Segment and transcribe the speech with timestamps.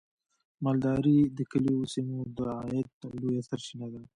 [0.63, 2.87] مالداري د کليوالو سیمو د عاید
[3.19, 4.01] لویه سرچینه ده.